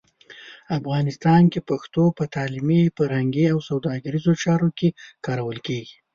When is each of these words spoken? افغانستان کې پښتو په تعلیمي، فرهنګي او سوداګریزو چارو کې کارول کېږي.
افغانستان 0.77 1.41
کې 1.51 1.59
پښتو 1.69 2.03
په 2.17 2.23
تعلیمي، 2.35 2.81
فرهنګي 2.97 3.45
او 3.53 3.59
سوداګریزو 3.69 4.31
چارو 4.43 4.69
کې 4.77 4.89
کارول 5.25 5.57
کېږي. 5.67 5.95